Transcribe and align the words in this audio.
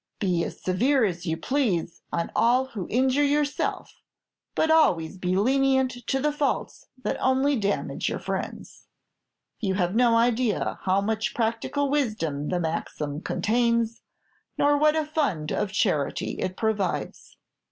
Be 0.17 0.43
as 0.43 0.59
severe 0.59 1.05
as 1.05 1.27
you 1.27 1.37
please 1.37 2.01
on 2.11 2.31
all 2.35 2.65
who 2.69 2.87
injure 2.89 3.23
yourself, 3.23 4.01
but 4.55 4.71
always 4.71 5.19
be 5.19 5.35
lenient 5.37 5.91
to 6.07 6.19
the 6.19 6.31
faults 6.31 6.87
that 7.03 7.21
only 7.21 7.55
damage 7.55 8.09
your 8.09 8.17
friends. 8.17 8.87
You 9.59 9.75
have 9.75 9.93
no 9.93 10.17
idea 10.17 10.79
how 10.85 11.01
much 11.01 11.35
practical 11.35 11.87
wisdom 11.87 12.49
the 12.49 12.59
maxim 12.59 13.21
contains, 13.21 14.01
nor 14.57 14.75
what 14.75 14.95
a 14.95 15.05
fund 15.05 15.51
of 15.51 15.71
charity 15.71 16.31
it 16.39 16.57
provides." 16.57 17.37